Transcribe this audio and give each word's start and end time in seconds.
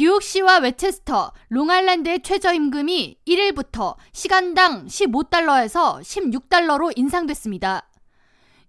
뉴욕시와 0.00 0.60
웨체스터, 0.60 1.30
롱아일랜드의 1.50 2.22
최저임금이 2.22 3.18
1일부터 3.28 3.96
시간당 4.14 4.86
15달러에서 4.86 6.00
16달러로 6.00 6.90
인상됐습니다. 6.96 7.86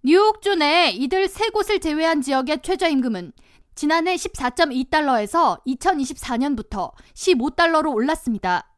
뉴욕주 0.02 0.56
내 0.56 0.90
이들 0.90 1.28
세 1.28 1.48
곳을 1.48 1.80
제외한 1.80 2.20
지역의 2.20 2.60
최저임금은 2.60 3.32
지난해 3.74 4.14
14.2달러에서 4.16 5.64
2024년부터 5.66 6.92
15달러로 7.14 7.94
올랐습니다. 7.94 8.70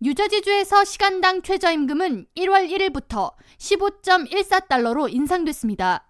뉴저지주에서 0.00 0.84
시간당 0.84 1.42
최저임금은 1.42 2.28
1월 2.34 2.66
1일부터 2.70 3.34
15.14달러로 3.58 5.12
인상됐습니다. 5.12 6.08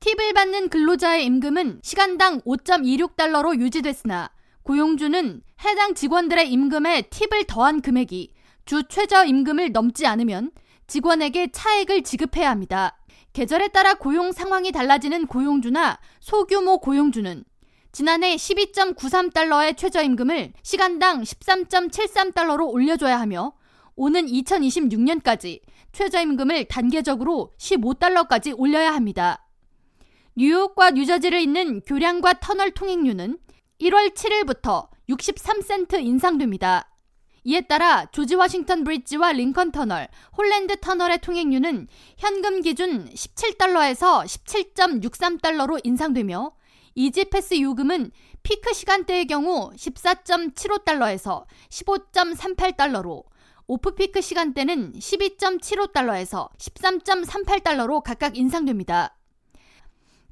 팁을 0.00 0.34
받는 0.34 0.68
근로자의 0.68 1.24
임금은 1.24 1.80
시간당 1.82 2.42
5.26달러로 2.42 3.58
유지됐으나 3.58 4.36
고용주는 4.66 5.42
해당 5.64 5.94
직원들의 5.94 6.50
임금에 6.50 7.02
팁을 7.02 7.44
더한 7.44 7.82
금액이 7.82 8.32
주 8.64 8.82
최저 8.88 9.24
임금을 9.24 9.70
넘지 9.70 10.08
않으면 10.08 10.50
직원에게 10.88 11.52
차액을 11.52 12.02
지급해야 12.02 12.50
합니다. 12.50 12.98
계절에 13.32 13.68
따라 13.68 13.94
고용 13.94 14.32
상황이 14.32 14.72
달라지는 14.72 15.28
고용주나 15.28 16.00
소규모 16.18 16.80
고용주는 16.80 17.44
지난해 17.92 18.34
12.93달러의 18.34 19.76
최저임금을 19.76 20.52
시간당 20.64 21.22
13.73달러로 21.22 22.68
올려줘야 22.68 23.20
하며 23.20 23.52
오는 23.94 24.26
2026년까지 24.26 25.60
최저임금을 25.92 26.64
단계적으로 26.64 27.52
15달러까지 27.58 28.52
올려야 28.58 28.92
합니다. 28.92 29.46
뉴욕과 30.34 30.90
뉴저지를 30.90 31.40
잇는 31.40 31.82
교량과 31.82 32.40
터널 32.40 32.72
통행료는 32.72 33.38
1월 33.80 34.14
7일부터 34.14 34.88
63센트 35.08 36.02
인상됩니다. 36.02 36.90
이에 37.44 37.60
따라 37.60 38.06
조지 38.06 38.34
워싱턴 38.34 38.82
브릿지와 38.82 39.32
링컨 39.32 39.70
터널, 39.70 40.08
홀랜드 40.36 40.80
터널의 40.80 41.20
통행료는 41.20 41.86
현금 42.16 42.62
기준 42.62 43.08
17달러에서 43.10 44.24
17.63달러로 44.24 45.80
인상되며 45.84 46.52
E-ZPass 46.94 47.60
요금은 47.60 48.10
피크 48.42 48.72
시간대의 48.72 49.26
경우 49.26 49.70
14.75달러에서 49.76 51.44
15.38달러로 51.68 53.24
off-peak 53.68 54.22
시간대는 54.22 54.94
12.75달러에서 54.94 56.48
13.38달러로 56.56 58.02
각각 58.02 58.36
인상됩니다. 58.36 59.15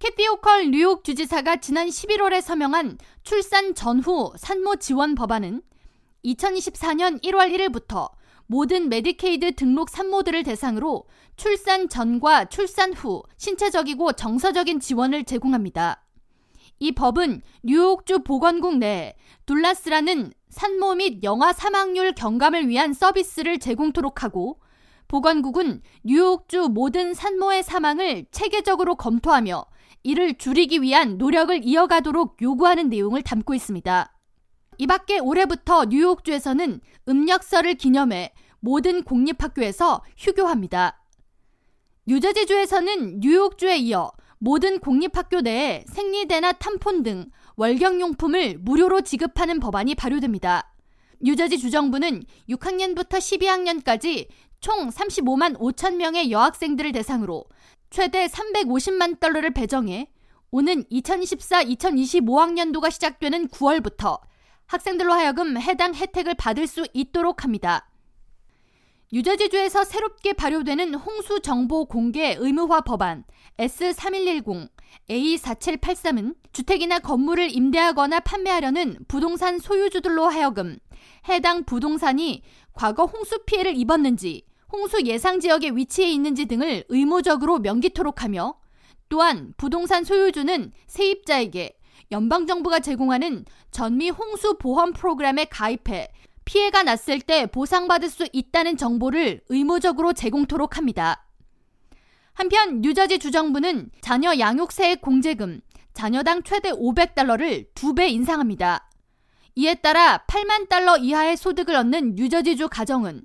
캐시 0.05 0.29
호컬 0.29 0.71
뉴욕 0.71 1.03
주지사가 1.03 1.57
지난 1.57 1.89
11월에 1.89 2.43
서명한 2.43 2.99
출산 3.23 3.75
전후 3.75 4.35
산모 4.37 4.77
지원 4.77 5.15
법안은 5.15 5.63
2024년 6.27 7.23
1월 7.23 7.51
1일부터 7.51 8.11
모든 8.47 8.91
메디케이드 8.91 9.55
등록 9.55 9.89
산모들을 9.89 10.43
대상으로 10.43 11.07
출산 11.37 11.89
전과 11.89 12.51
출산 12.51 12.93
후 12.93 13.23
신체적이고 13.39 14.13
정서적인 14.13 14.81
지원을 14.81 15.25
제공합니다. 15.25 16.05
이 16.81 16.93
법은 16.93 17.41
뉴욕주 17.63 18.25
보건국 18.25 18.77
내에 18.77 19.17
둘라스라는 19.47 20.35
산모 20.51 20.97
및 20.97 21.25
영아 21.25 21.55
사망률 21.55 22.13
경감을 22.13 22.69
위한 22.69 22.93
서비스를 22.93 23.59
제공토록 23.59 24.23
하고 24.23 24.61
보건국은 25.09 25.83
뉴욕주 26.03 26.69
모든 26.71 27.15
산모의 27.15 27.63
사망을 27.63 28.27
체계적으로 28.31 28.97
검토하며 28.97 29.65
이를 30.03 30.35
줄이기 30.35 30.83
위한 30.83 31.19
노력을 31.19 31.65
이어가도록 31.65 32.41
요구하는 32.43 32.89
내용을 32.89 33.23
담고 33.23 33.55
있습니다. 33.55 34.13
이 34.79 34.87
밖에 34.87 35.19
올해부터 35.19 35.87
뉴욕주에서는 35.87 36.81
음력설을 37.09 37.75
기념해 37.75 38.33
모든 38.61 39.03
공립학교에서 39.03 40.03
휴교합니다. 40.17 41.01
뉴저지주에서는 42.07 43.21
뉴욕주에 43.21 43.77
이어 43.79 44.13
모든 44.39 44.79
공립학교 44.79 45.41
내에 45.41 45.85
생리대나 45.89 46.53
탐폰 46.53 47.03
등 47.03 47.31
월경용품을 47.57 48.59
무료로 48.61 49.03
지급하는 49.03 49.61
법안이 49.61 49.95
발효됩니다. 49.95 50.75
뉴저지 51.21 51.59
주정부는 51.59 52.25
6학년부터 52.51 53.19
12학년까지 53.19 54.27
총 54.65 54.89
35만 54.89 55.59
5천 55.59 55.97
명의 55.97 56.31
여학생들을 56.31 56.93
대상으로 56.93 57.45
최대 57.91 58.27
350만 58.27 59.21
달러를 59.21 59.51
배정해 59.51 60.11
오는 60.51 60.83
2024-2025학년도가 60.85 62.91
시작되는 62.91 63.49
9월부터 63.49 64.19
학생들로 64.65 65.13
하여금 65.13 65.61
해당 65.61 65.95
혜택을 65.95 66.35
받을 66.37 66.67
수 66.67 66.87
있도록 66.95 67.45
합니다. 67.45 67.91
뉴저지주에서 69.13 69.85
새롭게 69.85 70.33
발효되는 70.33 70.95
홍수 70.95 71.41
정보 71.41 71.85
공개 71.85 72.35
의무화 72.39 72.81
법안 72.81 73.25
S3110 73.59 74.71
A4783은 75.11 76.37
주택이나 76.55 77.01
건물을 77.01 77.55
임대하거나 77.55 78.21
판매하려는 78.21 78.97
부동산 79.09 79.59
소유주들로 79.59 80.25
하여금 80.25 80.79
해당 81.29 81.65
부동산이 81.65 82.43
과거 82.73 83.05
홍수 83.05 83.45
피해를 83.45 83.77
입었는지 83.77 84.47
홍수 84.75 85.03
예상 85.05 85.39
지역에 85.39 85.71
위치해 85.71 86.11
있는지 86.11 86.47
등을 86.47 86.85
의무적으로 86.89 87.61
명기토록 87.61 88.25
하며 88.25 88.59
또한 89.09 89.55
부동산 89.57 90.03
소유주는 90.03 90.73
세입자에게 90.89 91.79
연방정부가 92.11 92.81
제공하는 92.81 93.45
전미 93.71 94.11
홍수 94.11 94.59
보험 94.59 94.93
프로그램에 94.93 95.45
가입해 95.45 96.09
피해가 96.45 96.83
났을 96.83 97.21
때 97.21 97.47
보상받을 97.47 98.11
수 98.11 98.27
있다는 98.33 98.77
정보를 98.77 99.43
의무적으로 99.49 100.13
제공토록 100.13 100.77
합니다. 100.77 101.25
한편 102.33 102.81
뉴저지 102.81 103.21
주정부는 103.21 103.91
자녀 104.01 104.37
양육세액 104.37 105.01
공제금 105.01 105.61
자녀당 105.93 106.43
최대 106.43 106.73
500달러를 106.73 107.69
두배 107.75 108.09
인상합니다. 108.09 108.91
이에 109.55 109.75
따라 109.77 110.25
8만 110.27 110.69
달러 110.69 110.97
이하의 110.97 111.37
소득을 111.37 111.77
얻는 111.77 112.17
뉴저지주 112.17 112.69
가정은 112.69 113.25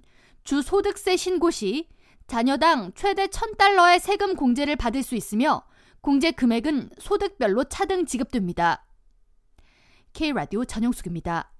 주 0.49 0.63
소득세 0.63 1.15
신고 1.15 1.51
시 1.51 1.87
자녀당 2.25 2.91
최대 2.95 3.27
1000달러의 3.27 3.99
세금 3.99 4.35
공제를 4.35 4.77
받을 4.77 5.03
수 5.03 5.13
있으며 5.13 5.63
공제 6.01 6.31
금액은 6.31 6.89
소득별로 6.97 7.65
차등 7.65 8.07
지급됩니다. 8.07 8.83
K라디오 10.11 10.65
전용숙입니다. 10.65 11.51